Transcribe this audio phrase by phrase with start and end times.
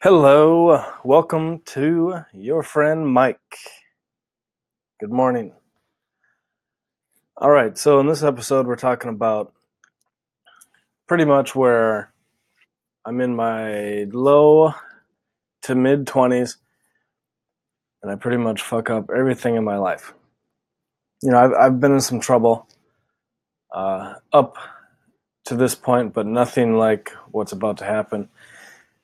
[0.00, 3.56] Hello, welcome to your friend Mike.
[5.00, 5.54] Good morning.
[7.36, 9.52] All right, so in this episode, we're talking about
[11.08, 12.12] pretty much where
[13.04, 14.72] I'm in my low
[15.62, 16.58] to mid 20s
[18.00, 20.14] and I pretty much fuck up everything in my life.
[21.24, 22.68] You know, I've, I've been in some trouble
[23.74, 24.58] uh, up
[25.46, 28.28] to this point, but nothing like what's about to happen.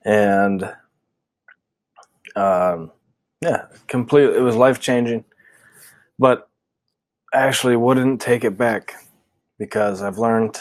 [0.04, 0.72] And
[2.36, 2.90] um,
[3.40, 4.36] yeah, completely.
[4.36, 5.24] It was life changing,
[6.18, 6.48] but
[7.32, 8.94] I actually wouldn't take it back
[9.58, 10.58] because I've learned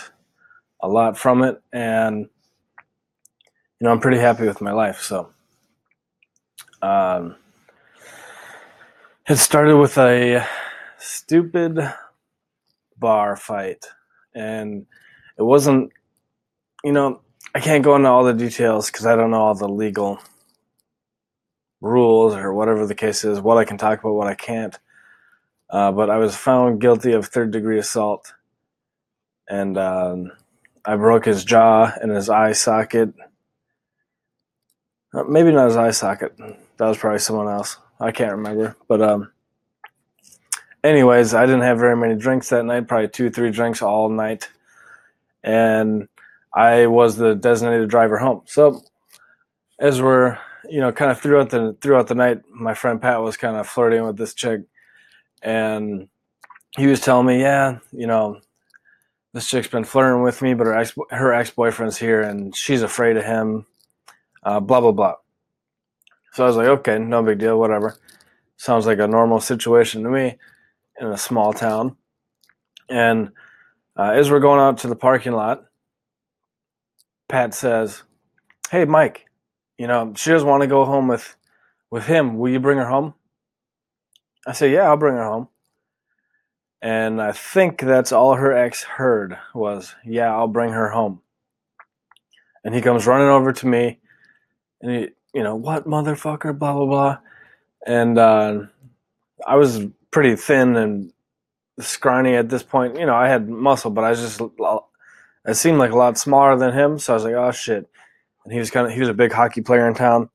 [0.81, 2.27] a lot from it, and
[3.79, 5.01] you know I'm pretty happy with my life.
[5.01, 5.31] So,
[6.81, 7.35] um,
[9.27, 10.45] it started with a
[10.97, 11.79] stupid
[12.97, 13.85] bar fight,
[14.35, 14.85] and
[15.37, 15.91] it wasn't.
[16.83, 17.21] You know,
[17.55, 20.19] I can't go into all the details because I don't know all the legal
[21.83, 24.77] rules or whatever the case is, what I can talk about, what I can't.
[25.69, 28.33] Uh, but I was found guilty of third degree assault,
[29.49, 30.31] and um,
[30.85, 33.13] I broke his jaw and his eye socket.
[35.13, 36.37] Uh, maybe not his eye socket.
[36.77, 37.77] That was probably someone else.
[37.99, 38.75] I can't remember.
[38.87, 39.31] But um,
[40.83, 42.87] anyways, I didn't have very many drinks that night.
[42.87, 44.49] Probably two, three drinks all night,
[45.43, 46.07] and
[46.53, 48.43] I was the designated driver home.
[48.45, 48.83] So
[49.79, 50.37] as we're
[50.69, 53.67] you know, kind of throughout the throughout the night, my friend Pat was kind of
[53.67, 54.61] flirting with this chick,
[55.41, 56.07] and
[56.77, 58.39] he was telling me, yeah, you know,
[59.33, 62.81] this chick's been flirting with me, but her ex her ex boyfriend's here, and she's
[62.81, 63.65] afraid of him.
[64.43, 65.15] Uh, blah blah blah.
[66.33, 67.95] So I was like, okay, no big deal, whatever.
[68.57, 70.37] Sounds like a normal situation to me
[70.99, 71.95] in a small town.
[72.89, 73.29] And
[73.97, 75.65] uh, as we're going out to the parking lot,
[77.27, 78.03] Pat says,
[78.69, 79.25] "Hey, Mike,
[79.83, 81.35] you know, she doesn't want to go home with
[81.91, 82.37] with him.
[82.37, 83.15] Will you bring her home?
[84.47, 85.49] I say, yeah, I'll bring her home.
[86.81, 91.19] And I think that's all her ex heard was, yeah, I'll bring her home.
[92.63, 93.99] And he comes running over to me
[94.79, 97.17] and he, you know, what motherfucker, blah, blah, blah.
[97.85, 98.61] And uh,
[99.45, 101.11] I was pretty thin and
[101.81, 102.97] scrawny at this point.
[102.97, 104.41] You know, I had muscle, but I was just,
[105.45, 106.99] I seemed like a lot smaller than him.
[106.99, 107.89] So I was like, oh shit
[108.43, 110.29] and he was kind of he was a big hockey player in town.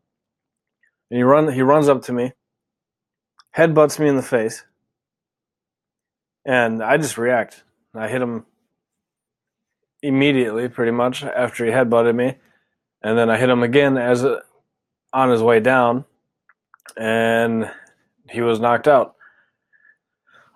[1.10, 2.32] And he run he runs up to me,
[3.56, 4.64] headbutts me in the face,
[6.44, 7.64] and I just react.
[7.94, 8.44] I hit him
[10.02, 12.36] immediately, pretty much after he headbutted me,
[13.02, 14.42] and then I hit him again as a,
[15.12, 16.04] on his way down,
[16.96, 17.70] and
[18.30, 19.16] he was knocked out,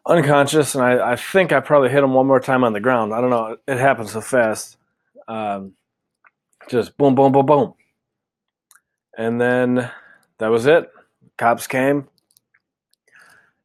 [0.06, 0.74] unconscious.
[0.74, 3.14] And I, I think I probably hit him one more time on the ground.
[3.14, 3.56] I don't know.
[3.66, 4.76] It happened so fast.
[5.26, 5.72] Um,
[6.72, 7.74] just boom, boom, boom, boom.
[9.16, 9.90] And then
[10.38, 10.90] that was it.
[11.36, 12.08] Cops came.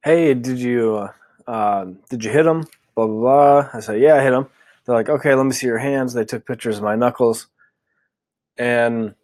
[0.03, 1.09] Hey, did you
[1.47, 2.67] uh, did you hit him?
[2.95, 3.19] Blah blah
[3.61, 3.69] blah.
[3.73, 4.47] I said, yeah, I hit him.
[4.85, 6.13] They're like, okay, let me see your hands.
[6.13, 7.47] They took pictures of my knuckles,
[8.57, 9.15] and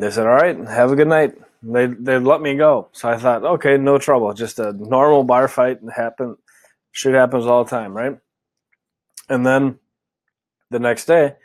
[0.00, 1.34] they said, all right, have a good night.
[1.62, 2.88] They they let me go.
[2.92, 4.34] So I thought, okay, no trouble.
[4.34, 5.78] Just a normal bar fight.
[5.94, 6.36] Happen,
[6.92, 8.18] shit happens all the time, right?
[9.28, 9.78] And then
[10.70, 11.36] the next day,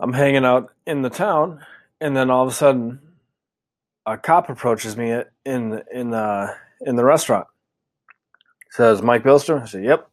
[0.00, 1.60] I'm hanging out in the town,
[2.00, 3.00] and then all of a sudden,
[4.06, 7.46] a cop approaches me in in uh, in the restaurant.
[8.70, 9.62] Says Mike Bilster.
[9.62, 10.08] I said, "Yep."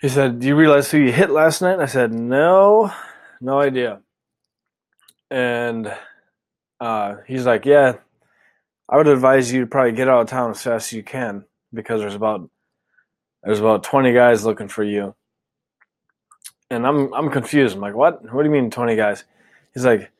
[0.00, 2.92] He said, "Do you realize who you hit last night?" I said, "No,
[3.40, 4.00] no idea."
[5.30, 5.92] And
[6.80, 7.98] uh, he's like, "Yeah,
[8.88, 11.44] I would advise you to probably get out of town as fast as you can
[11.72, 12.50] because there's about
[13.44, 15.14] there's about 20 guys looking for you."
[16.70, 17.76] And I'm I'm confused.
[17.76, 18.22] I'm like, what?
[18.32, 19.24] What do you mean twenty guys?
[19.74, 20.10] He's like,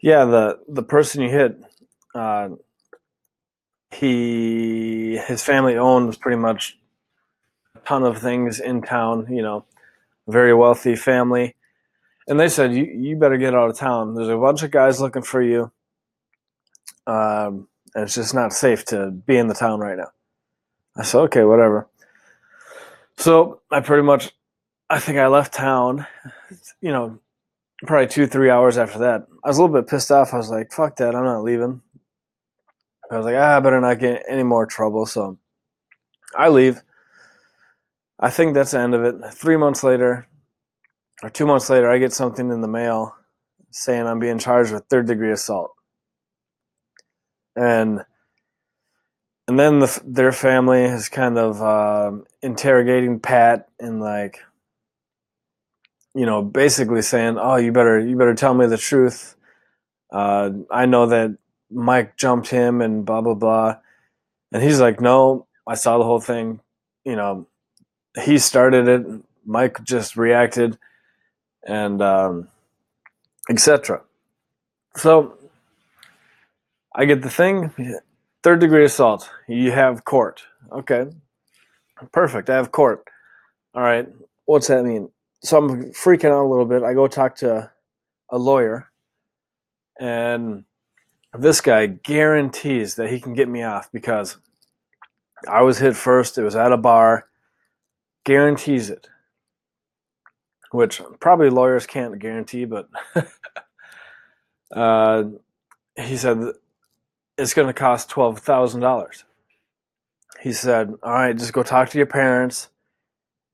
[0.00, 1.58] yeah, the the person you hit,
[2.14, 2.50] uh,
[3.90, 6.78] he his family owns pretty much
[7.76, 9.26] a ton of things in town.
[9.30, 9.64] You know,
[10.26, 11.54] very wealthy family,
[12.26, 14.14] and they said you you better get out of town.
[14.14, 15.70] There's a bunch of guys looking for you.
[17.06, 20.12] Um, and it's just not safe to be in the town right now.
[20.96, 21.88] I said, okay, whatever.
[23.16, 24.32] So I pretty much
[24.92, 26.06] I think I left town,
[26.82, 27.18] you know,
[27.86, 29.26] probably two, three hours after that.
[29.42, 30.34] I was a little bit pissed off.
[30.34, 31.80] I was like, fuck that, I'm not leaving.
[33.10, 35.06] I was like, ah, I better not get any more trouble.
[35.06, 35.38] So
[36.36, 36.82] I leave.
[38.20, 39.32] I think that's the end of it.
[39.32, 40.26] Three months later,
[41.22, 43.16] or two months later, I get something in the mail
[43.70, 45.72] saying I'm being charged with third degree assault.
[47.56, 48.02] And
[49.48, 54.40] and then the, their family is kind of um, interrogating Pat and like,
[56.14, 59.36] you know, basically saying, "Oh, you better you better tell me the truth.
[60.10, 61.36] Uh, I know that
[61.70, 63.76] Mike jumped him and blah blah blah.
[64.52, 66.60] And he's like, no, I saw the whole thing.
[67.04, 67.46] You know,
[68.22, 69.06] he started it.
[69.44, 70.78] Mike just reacted,
[71.66, 72.48] and um,
[73.50, 74.02] etc.
[74.96, 75.36] So
[76.94, 77.72] I get the thing.
[78.42, 79.30] Third degree assault.
[79.48, 80.42] You have court.
[80.70, 81.06] Okay,
[82.12, 82.50] perfect.
[82.50, 83.04] I have court.
[83.74, 84.06] All right.
[84.44, 85.08] What's that mean?
[85.44, 86.82] So I'm freaking out a little bit.
[86.82, 87.70] I go talk to
[88.30, 88.90] a lawyer,
[89.98, 90.64] and
[91.36, 94.36] this guy guarantees that he can get me off because
[95.48, 96.38] I was hit first.
[96.38, 97.26] It was at a bar.
[98.24, 99.08] Guarantees it.
[100.70, 102.88] Which probably lawyers can't guarantee, but
[104.74, 105.24] uh,
[105.96, 106.38] he said
[107.36, 109.24] it's going to cost $12,000.
[110.40, 112.68] He said, All right, just go talk to your parents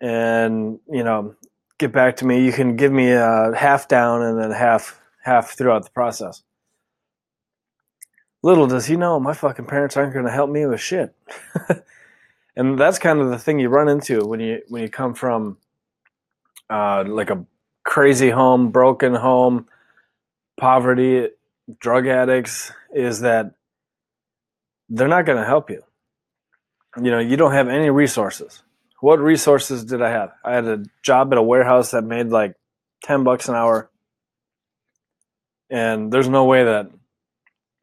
[0.01, 1.35] and, you know,
[1.79, 2.45] get back to me.
[2.45, 6.43] You can give me a half down and then half half throughout the process.
[8.43, 11.15] Little does he know, my fucking parents aren't going to help me with shit.
[12.57, 15.59] and that's kind of the thing you run into when you when you come from
[16.71, 17.45] uh, like a
[17.85, 19.67] crazy home, broken home,
[20.59, 21.29] poverty,
[21.81, 23.55] drug addicts, is that
[24.89, 25.83] they're not going to help you.
[26.97, 28.63] You know, you don't have any resources.
[29.01, 30.33] What resources did I have?
[30.45, 32.55] I had a job at a warehouse that made like
[33.05, 33.91] 10 bucks an hour.
[35.71, 36.91] And there's no way that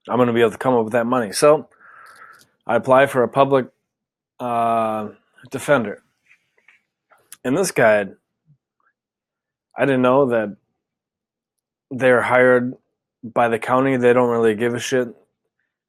[0.09, 1.31] I'm going to be able to come up with that money.
[1.31, 1.69] So
[2.67, 3.67] I apply for a public
[4.39, 5.09] uh,
[5.51, 6.03] defender.
[7.43, 8.07] And this guy,
[9.77, 10.57] I didn't know that
[11.91, 12.73] they're hired
[13.23, 13.97] by the county.
[13.97, 15.09] They don't really give a shit.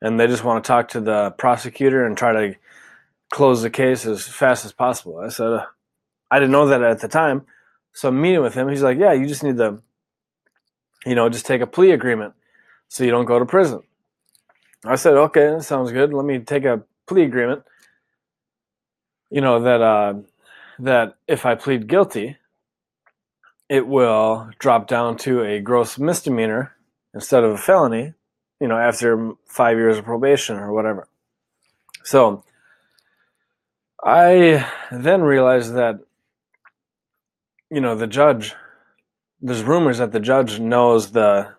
[0.01, 2.55] And they just want to talk to the prosecutor and try to
[3.31, 5.19] close the case as fast as possible.
[5.19, 5.67] I said, uh,
[6.31, 7.47] I didn't know that at the time.
[7.93, 8.69] So I'm meeting with him.
[8.69, 9.79] He's like, Yeah, you just need to,
[11.05, 12.35] you know, just take a plea agreement
[12.89, 13.83] so you don't go to prison.
[14.85, 16.13] I said, okay, that sounds good.
[16.13, 17.65] Let me take a plea agreement.
[19.31, 20.15] You know that uh,
[20.79, 22.37] that if I plead guilty,
[23.69, 26.77] it will drop down to a gross misdemeanor
[27.13, 28.15] instead of a felony.
[28.61, 31.09] You know, after five years of probation or whatever.
[32.05, 32.45] So
[34.07, 36.01] I then realized that
[37.71, 38.55] you know the judge.
[39.43, 41.55] There's rumors that the judge knows the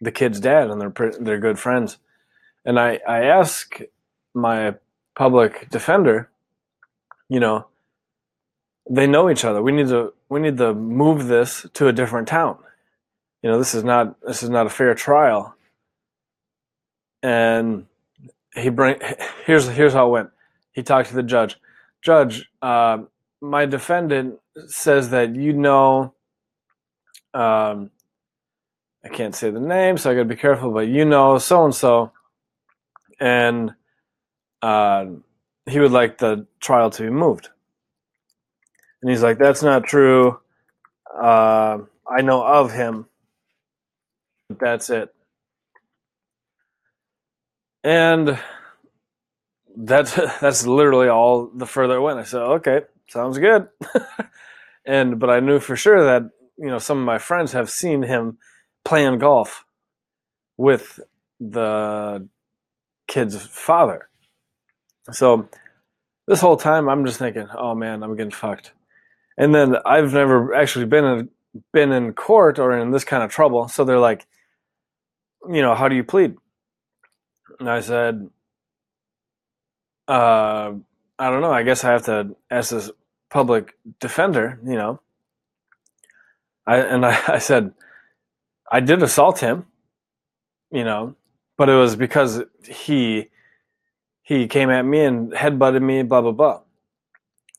[0.00, 1.98] the kid's dad and they're they're good friends
[2.66, 3.80] and I, I ask
[4.34, 4.74] my
[5.14, 6.28] public defender,
[7.28, 7.66] you know,
[8.90, 9.62] they know each other.
[9.62, 12.58] We need to we need to move this to a different town.
[13.42, 15.54] You know, this is not this is not a fair trial.
[17.22, 17.86] And
[18.54, 18.98] he bring
[19.46, 20.30] here's here's how it went.
[20.76, 21.56] He talked to the judge.
[22.02, 22.98] Judge, uh,
[23.40, 26.12] my defendant says that you know
[27.32, 27.90] um,
[29.02, 30.70] I can't say the name, so I got to be careful.
[30.70, 32.12] But you know, so and so,
[33.18, 33.72] and
[34.60, 35.06] uh,
[35.64, 37.48] he would like the trial to be moved.
[39.00, 40.40] And he's like, "That's not true.
[41.18, 43.06] Uh, I know of him.
[44.50, 45.14] But That's it."
[47.82, 48.38] And
[49.76, 52.18] that's that's literally all the further it went.
[52.18, 53.68] I said, "Okay, sounds good."
[54.86, 58.02] and but I knew for sure that you know some of my friends have seen
[58.02, 58.38] him
[58.84, 59.64] playing golf
[60.56, 61.00] with
[61.38, 62.26] the
[63.06, 64.08] kid's father.
[65.12, 65.48] So
[66.26, 68.72] this whole time I'm just thinking, oh man, I'm getting fucked.
[69.38, 71.28] And then I've never actually been in
[71.72, 73.68] been in court or in this kind of trouble.
[73.68, 74.26] So they're like,
[75.48, 76.36] you know, how do you plead?
[77.60, 78.28] And I said,
[80.08, 80.72] uh,
[81.18, 81.52] I don't know.
[81.52, 82.90] I guess I have to ask this
[83.30, 85.00] public defender, you know.
[86.66, 87.72] I and I, I said,
[88.70, 89.66] I did assault him,
[90.70, 91.14] you know,
[91.56, 93.28] but it was because he
[94.22, 96.60] he came at me and headbutted me, blah blah blah.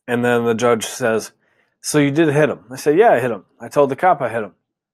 [0.08, 1.32] And then the judge says,
[1.82, 3.46] "So you did hit him?" I said, "Yeah, I hit him.
[3.60, 4.54] I told the cop I hit him.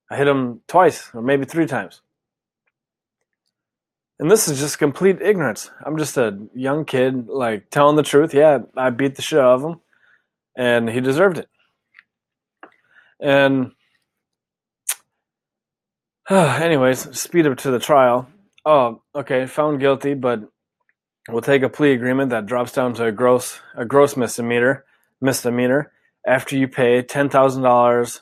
[0.10, 2.01] I hit him twice or maybe three times."
[4.20, 5.72] And this is just complete ignorance.
[5.86, 8.34] I'm just a young kid, like telling the truth.
[8.34, 9.82] Yeah, I beat the shit out of him,
[10.55, 11.50] and he deserved it.
[13.20, 13.72] And
[16.29, 18.27] anyways, speed up to the trial.
[18.65, 20.41] Oh, okay, found guilty, but
[21.29, 24.86] we'll take a plea agreement that drops down to a gross a gross misdemeanor
[25.22, 25.91] misdemeanor
[26.25, 28.22] after you pay ten thousand dollars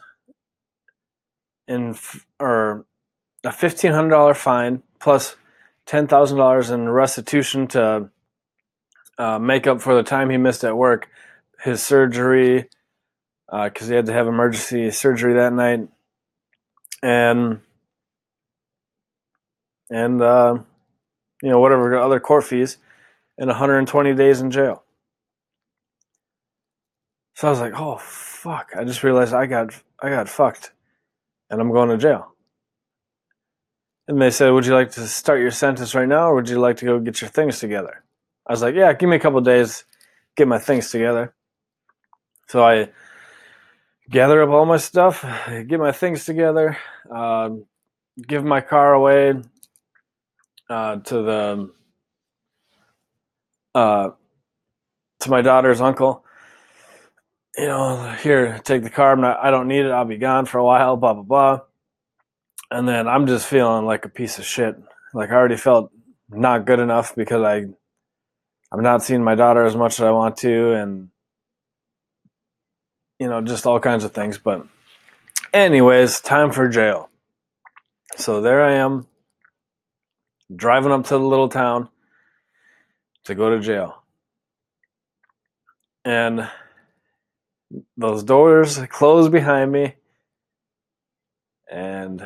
[1.68, 1.96] in
[2.40, 2.86] or
[3.44, 5.36] a fifteen hundred dollar fine plus
[5.92, 8.10] ten thousand dollars in restitution to
[9.18, 11.10] uh, make up for the time he missed at work,
[11.66, 12.70] his surgery
[13.52, 15.90] because uh, he had to have emergency surgery that night,
[17.04, 17.60] and
[19.90, 20.60] and uh,
[21.44, 22.78] you know whatever other court fees,
[23.38, 24.84] and 120 days in jail.
[27.34, 28.70] So I was like, oh fuck!
[28.78, 30.72] I just realized I got I got fucked,
[31.50, 32.31] and I'm going to jail.
[34.08, 36.60] And they said, would you like to start your sentence right now, or would you
[36.60, 38.04] like to go get your things together?
[38.48, 39.86] I was like, yeah, give me a couple days,
[40.36, 41.34] get my things together.
[42.48, 42.90] So I
[44.10, 45.24] gather up all my stuff,
[45.68, 46.78] get my things together,
[47.14, 47.52] uh,
[48.28, 49.36] give my car away
[50.70, 51.72] uh, to the
[53.74, 54.10] uh,
[55.22, 56.26] to my daughter's uncle.
[57.58, 59.14] You know, here, take the car.
[59.14, 59.92] I'm not, I don't need it.
[59.92, 60.98] I'll be gone for a while.
[60.98, 61.60] Blah blah blah.
[62.72, 64.76] And then I'm just feeling like a piece of shit.
[65.14, 65.92] Like I already felt
[66.30, 67.66] not good enough because I
[68.72, 71.10] I'm not seeing my daughter as much as I want to, and
[73.20, 74.38] you know, just all kinds of things.
[74.38, 74.66] But,
[75.54, 77.10] anyways, time for jail.
[78.16, 79.08] So there I am,
[80.54, 81.90] driving up to the little town
[83.26, 84.02] to go to jail.
[86.06, 86.50] And
[87.98, 89.96] those doors close behind me,
[91.70, 92.26] and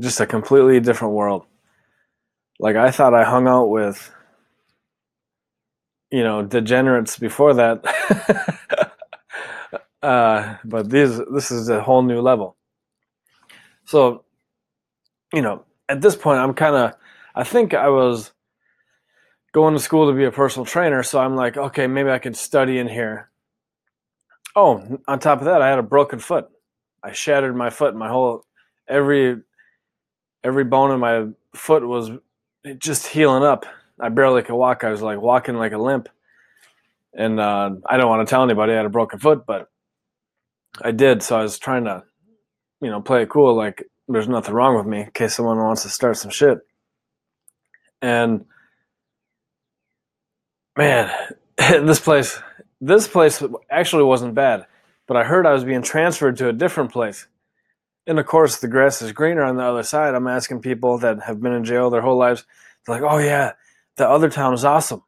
[0.00, 1.46] just a completely different world.
[2.58, 4.12] Like, I thought I hung out with,
[6.10, 7.84] you know, degenerates before that.
[10.04, 12.58] Uh, but this this is a whole new level.
[13.86, 14.24] So,
[15.32, 16.92] you know, at this point, I'm kind of,
[17.34, 18.30] I think I was
[19.52, 21.02] going to school to be a personal trainer.
[21.02, 23.30] So I'm like, okay, maybe I can study in here.
[24.54, 26.48] Oh, on top of that, I had a broken foot.
[27.02, 27.96] I shattered my foot.
[27.96, 28.44] My whole
[28.86, 29.40] every
[30.44, 32.10] every bone in my foot was
[32.78, 33.66] just healing up.
[33.98, 34.84] I barely could walk.
[34.84, 36.08] I was like walking like a limp.
[37.14, 39.70] And uh, I don't want to tell anybody I had a broken foot, but
[40.82, 41.22] I did.
[41.22, 42.02] So I was trying to,
[42.80, 45.82] you know, play it cool, like there's nothing wrong with me in case someone wants
[45.84, 46.58] to start some shit.
[48.02, 48.44] And
[50.76, 51.10] man,
[51.56, 52.38] this place,
[52.80, 54.66] this place actually wasn't bad,
[55.06, 57.28] but I heard I was being transferred to a different place.
[58.06, 60.14] And of course, the grass is greener on the other side.
[60.14, 62.44] I'm asking people that have been in jail their whole lives,
[62.86, 63.52] they're like, oh yeah,
[63.96, 65.02] the other town is awesome.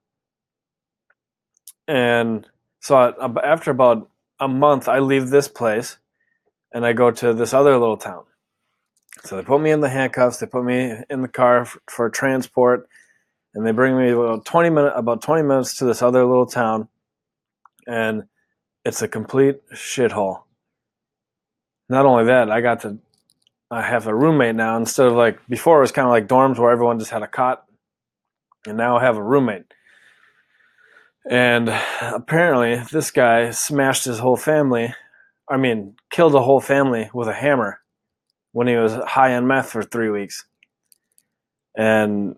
[1.86, 2.46] And
[2.80, 4.10] so I, after about
[4.40, 5.98] a month, I leave this place
[6.72, 8.24] and I go to this other little town.
[9.24, 12.10] So they put me in the handcuffs, they put me in the car for, for
[12.10, 12.88] transport,
[13.54, 16.88] and they bring me about 20 minutes about 20 minutes to this other little town
[17.86, 18.24] and
[18.84, 20.42] it's a complete shithole.
[21.88, 22.98] Not only that, I got to
[23.70, 26.58] I have a roommate now instead of like before it was kind of like dorms
[26.58, 27.64] where everyone just had a cot
[28.66, 29.72] and now I have a roommate.
[31.28, 31.68] And
[32.00, 34.94] apparently, this guy smashed his whole family.
[35.48, 37.80] I mean, killed a whole family with a hammer
[38.52, 40.44] when he was high on meth for three weeks.
[41.76, 42.36] And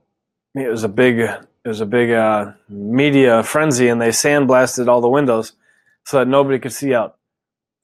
[0.55, 5.01] it was a big, it was a big uh, media frenzy, and they sandblasted all
[5.01, 5.53] the windows
[6.05, 7.19] so that nobody could see out.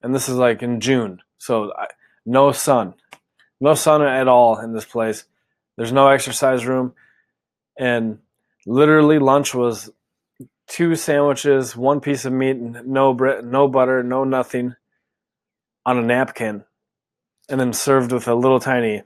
[0.02, 1.72] And this is like in June, so
[2.24, 2.94] no sun,
[3.60, 5.24] no sun at all in this place.
[5.76, 6.94] There's no exercise room,
[7.78, 8.20] and
[8.66, 9.90] literally lunch was
[10.66, 14.74] two sandwiches, one piece of meat, no bread, no butter, no nothing,
[15.84, 16.64] on a napkin,
[17.50, 19.02] and then served with a little tiny,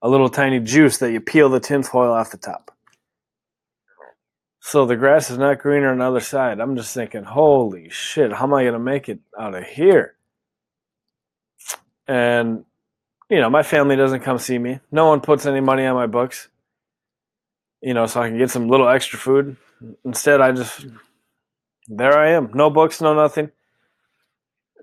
[0.00, 2.74] a little tiny juice that you peel the tinfoil off the top.
[4.60, 6.58] So the grass is not greener on the other side.
[6.58, 10.14] I'm just thinking, holy shit, how am I gonna make it out of here?
[12.06, 12.64] And
[13.28, 14.80] you know, my family doesn't come see me.
[14.90, 16.48] No one puts any money on my books.
[17.80, 19.56] You know, so I can get some little extra food.
[20.04, 20.84] Instead, I just
[21.88, 23.50] there I am, no books, no nothing,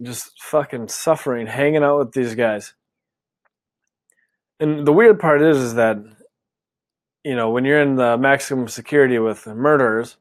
[0.02, 2.74] just fucking suffering, hanging out with these guys.
[4.60, 5.98] And the weird part is, is that
[7.24, 10.18] you know when you're in the maximum security with murderers,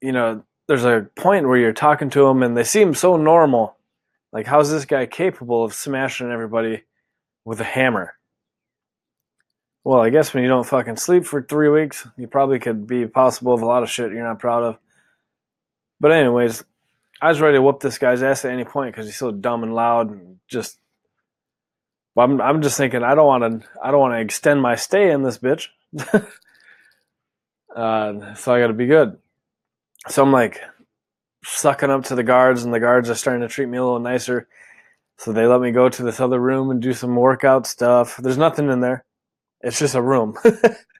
[0.00, 3.75] you know there's a point where you're talking to them and they seem so normal.
[4.32, 6.82] Like, how's this guy capable of smashing everybody
[7.44, 8.14] with a hammer?
[9.84, 13.06] Well, I guess when you don't fucking sleep for three weeks, you probably could be
[13.06, 14.78] possible of a lot of shit you're not proud of.
[16.00, 16.64] But anyways,
[17.20, 19.62] I was ready to whoop this guy's ass at any point because he's so dumb
[19.62, 20.78] and loud and just.
[22.18, 25.10] I'm I'm just thinking I don't want to I don't want to extend my stay
[25.12, 25.68] in this bitch.
[27.76, 29.18] uh, so I got to be good.
[30.08, 30.60] So I'm like
[31.46, 34.00] sucking up to the guards, and the guards are starting to treat me a little
[34.00, 34.48] nicer.
[35.18, 38.16] So they let me go to this other room and do some workout stuff.
[38.18, 39.04] There's nothing in there.
[39.62, 40.36] It's just a room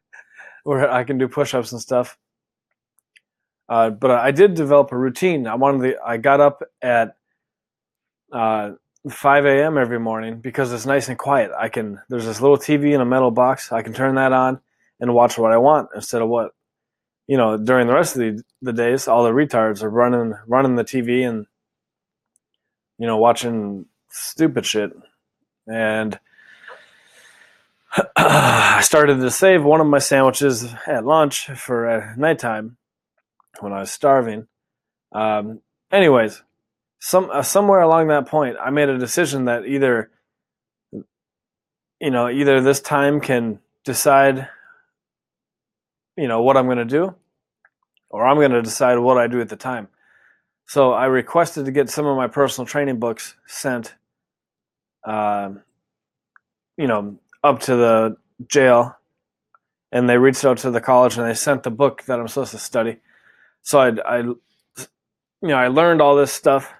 [0.64, 2.16] where I can do push-ups and stuff.
[3.68, 5.46] Uh, but I did develop a routine.
[5.46, 7.16] I wanted to, I got up at
[8.32, 8.72] uh,
[9.08, 9.76] 5 a.m.
[9.76, 11.50] every morning because it's nice and quiet.
[11.56, 13.72] I can there's this little TV in a metal box.
[13.72, 14.60] I can turn that on
[15.00, 16.52] and watch what I want instead of what
[17.26, 20.76] you know during the rest of the, the days all the retards are running running
[20.76, 21.46] the TV and
[22.98, 24.92] you know watching stupid shit
[25.66, 26.18] and
[28.16, 32.76] I started to save one of my sandwiches at lunch for uh, nighttime
[33.60, 34.48] when I was starving.
[35.12, 36.42] Um, anyways,
[37.00, 40.10] some uh, somewhere along that point, I made a decision that either,
[40.92, 44.48] you know, either this time can decide,
[46.16, 47.14] you know, what I'm going to do,
[48.10, 49.88] or I'm going to decide what I do at the time.
[50.66, 53.94] So I requested to get some of my personal training books sent,
[55.04, 55.50] uh,
[56.76, 58.16] you know, up to the
[58.48, 58.96] jail,
[59.92, 62.50] and they reached out to the college and they sent the book that I'm supposed
[62.50, 62.98] to study.
[63.62, 64.36] So I, I you
[65.42, 66.72] know, I learned all this stuff.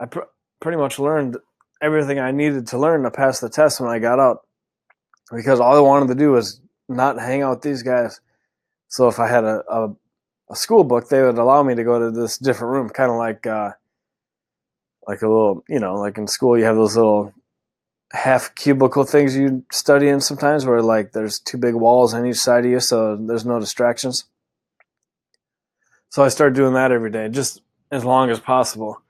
[0.00, 0.20] I pr-
[0.60, 1.36] pretty much learned
[1.82, 4.46] everything I needed to learn to pass the test when I got out,
[5.30, 8.20] because all I wanted to do was not hang out with these guys.
[8.92, 9.96] So if I had a, a,
[10.50, 13.16] a school book, they would allow me to go to this different room, kind of
[13.16, 13.70] like uh,
[15.08, 17.32] like a little, you know, like in school you have those little
[18.12, 22.36] half cubicle things you study in sometimes where like there's two big walls on each
[22.36, 24.26] side of you so there's no distractions.
[26.10, 29.00] So i started doing that every day just as long as possible.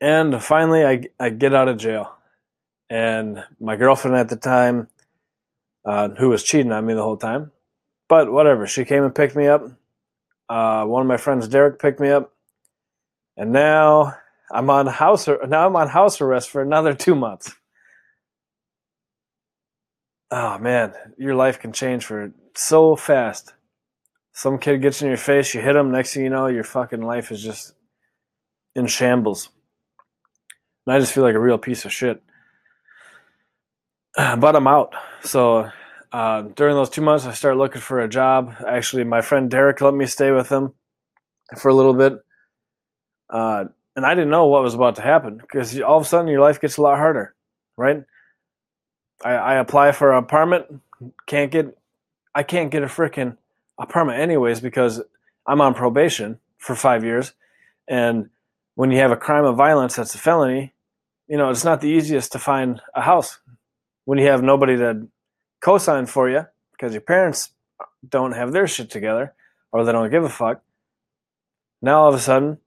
[0.00, 2.16] And finally i, I get out of jail.
[2.88, 4.88] And my girlfriend at the time
[5.84, 7.52] uh, who was cheating on me the whole time
[8.10, 9.62] but whatever she came and picked me up
[10.50, 12.34] uh, one of my friends derek picked me up
[13.38, 14.14] and now
[14.50, 15.66] I'm on house now.
[15.66, 17.54] I'm on house arrest for another two months.
[20.30, 23.54] Oh man, your life can change for so fast.
[24.32, 25.90] Some kid gets in your face, you hit him.
[25.90, 27.74] Next thing you know, your fucking life is just
[28.74, 29.48] in shambles.
[30.86, 32.22] And I just feel like a real piece of shit.
[34.16, 34.94] But I'm out.
[35.22, 35.70] So
[36.12, 38.54] uh, during those two months, I started looking for a job.
[38.66, 40.74] Actually, my friend Derek let me stay with him
[41.58, 42.14] for a little bit.
[43.28, 46.28] Uh, and I didn't know what was about to happen because all of a sudden
[46.28, 47.34] your life gets a lot harder,
[47.76, 48.04] right?
[49.24, 50.66] I, I apply for an apartment,
[51.26, 51.76] can't get,
[52.34, 53.36] I can't get a freaking
[53.78, 55.00] apartment anyways because
[55.46, 57.32] I'm on probation for five years,
[57.88, 58.30] and
[58.74, 60.72] when you have a crime of violence that's a felony,
[61.28, 63.38] you know it's not the easiest to find a house
[64.04, 65.06] when you have nobody to
[65.60, 67.50] co-sign for you because your parents
[68.08, 69.34] don't have their shit together
[69.72, 70.62] or they don't give a fuck.
[71.82, 72.58] Now all of a sudden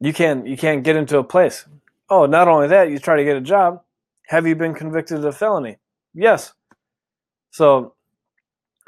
[0.00, 1.66] you can't you can't get into a place.
[2.08, 3.82] Oh, not only that, you try to get a job.
[4.28, 5.76] Have you been convicted of a felony?
[6.14, 6.54] Yes.
[7.50, 7.94] So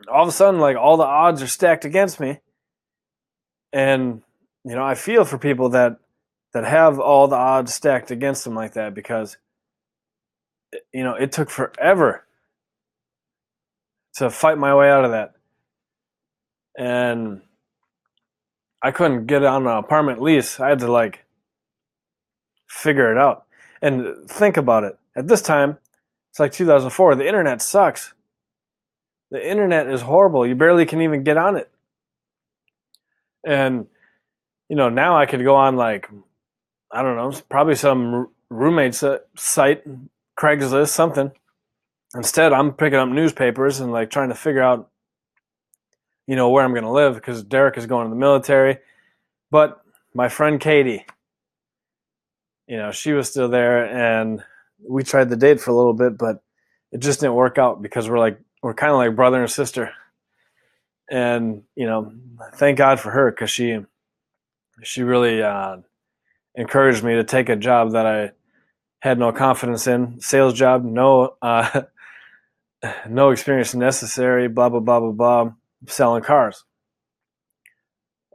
[0.09, 2.41] all of a sudden, like all the odds are stacked against me.
[3.73, 4.23] And
[4.65, 5.99] you know, I feel for people that
[6.53, 9.37] that have all the odds stacked against them like that because
[10.93, 12.25] you know, it took forever
[14.15, 15.35] to fight my way out of that.
[16.77, 17.43] And
[18.83, 20.59] I couldn't get on an apartment lease.
[20.59, 21.25] I had to like
[22.69, 23.45] figure it out.
[23.81, 24.99] And think about it.
[25.17, 25.79] At this time,
[26.31, 27.15] it's like 2004.
[27.15, 28.15] The internet sucks.
[29.31, 30.47] The internet is horrible.
[30.47, 31.71] You barely can even get on it.
[33.45, 33.87] And
[34.69, 36.09] you know, now I could go on like
[36.91, 39.83] I don't know, probably some roommate site,
[40.39, 41.33] Craigslist, something.
[42.15, 44.91] Instead, I'm picking up newspapers and like trying to figure out
[46.27, 48.79] you know, where I'm going to live because Derek is going to the military.
[49.51, 49.83] But
[50.15, 51.05] my friend Katie,
[52.67, 54.43] you know, she was still there and
[54.89, 56.43] we tried the date for a little bit, but
[56.91, 59.93] it just didn't work out because we're like, we're kind of like brother and sister.
[61.11, 62.13] And, you know,
[62.55, 63.81] thank God for her because she,
[64.83, 65.79] she really uh,
[66.55, 68.31] encouraged me to take a job that I
[69.01, 71.83] had no confidence in, sales job, no, uh,
[73.09, 75.53] no experience necessary, blah, blah, blah, blah, blah
[75.87, 76.65] selling cars.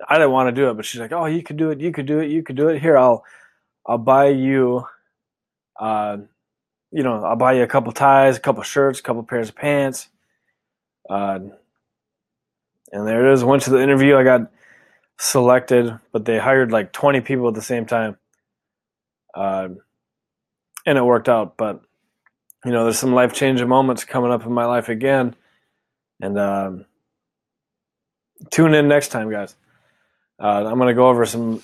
[0.08, 1.82] I didn't want to do it, but she's like, "Oh, you could do it.
[1.82, 2.30] You could do it.
[2.30, 2.80] You could do it.
[2.82, 3.24] Here, I'll,
[3.86, 4.86] I'll buy you,
[5.80, 6.18] uh,
[6.92, 9.56] you know, I'll buy you a couple ties, a couple shirts, a couple pairs of
[9.56, 10.10] pants."
[11.10, 11.40] Uh,
[12.92, 13.44] and there it is.
[13.44, 14.16] Went to the interview.
[14.16, 14.52] I got
[15.18, 18.18] selected, but they hired like 20 people at the same time.
[19.34, 19.70] Uh,
[20.86, 21.58] and it worked out.
[21.58, 21.82] But,
[22.68, 25.36] you know, there's some life changing moments coming up in my life again.
[26.22, 26.86] And, um,
[28.52, 29.56] tune in next time, guys.
[30.38, 31.64] Uh, I'm going to go over some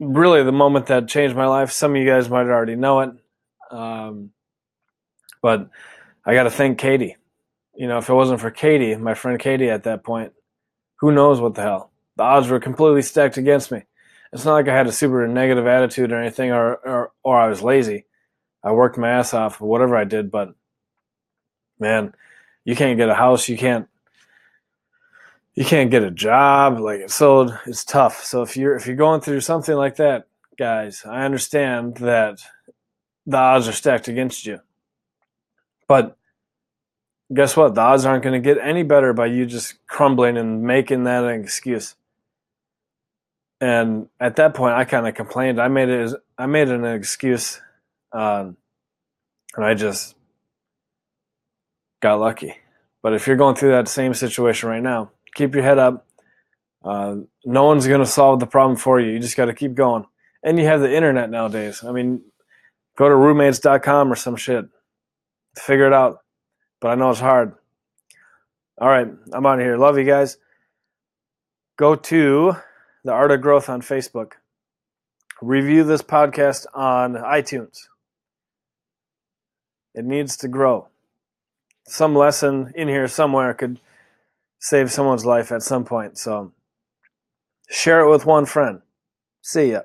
[0.00, 1.70] really the moment that changed my life.
[1.70, 3.10] Some of you guys might already know it,
[3.70, 4.30] um,
[5.42, 5.68] but
[6.24, 7.16] I got to thank Katie.
[7.74, 10.32] You know, if it wasn't for Katie, my friend Katie at that point,
[11.00, 11.90] who knows what the hell?
[12.16, 13.82] The odds were completely stacked against me.
[14.32, 17.48] it's not like I had a super negative attitude or anything, or or, or I
[17.48, 18.06] was lazy.
[18.62, 20.54] I worked my ass off, whatever I did, but
[21.78, 22.14] man,
[22.64, 23.88] you can't get a house, you can't
[25.54, 28.24] you can't get a job, like so it's tough.
[28.24, 30.26] So if you're if you're going through something like that,
[30.58, 32.40] guys, I understand that
[33.26, 34.60] the odds are stacked against you.
[35.86, 36.16] But
[37.32, 37.74] guess what?
[37.74, 41.24] The odds aren't going to get any better by you just crumbling and making that
[41.24, 41.94] an excuse.
[43.60, 45.60] And at that point, I kind of complained.
[45.60, 46.14] I made it.
[46.36, 47.60] I made it an excuse,
[48.12, 48.56] um,
[49.56, 50.14] and I just
[52.00, 52.56] got lucky.
[53.02, 56.06] But if you're going through that same situation right now, keep your head up.
[56.84, 59.12] Uh, no one's going to solve the problem for you.
[59.12, 60.04] You just got to keep going.
[60.42, 61.84] And you have the internet nowadays.
[61.84, 62.22] I mean,
[62.96, 64.66] go to roommates.com or some shit.
[65.56, 66.18] Figure it out.
[66.80, 67.54] But I know it's hard.
[68.78, 69.76] All right, I'm out of here.
[69.76, 70.38] Love you guys.
[71.76, 72.56] Go to
[73.04, 74.32] the Art of Growth on Facebook.
[75.40, 77.86] Review this podcast on iTunes.
[79.94, 80.88] It needs to grow.
[81.84, 83.80] Some lesson in here somewhere could
[84.58, 86.16] save someone's life at some point.
[86.18, 86.52] So
[87.68, 88.80] share it with one friend.
[89.42, 89.82] See ya.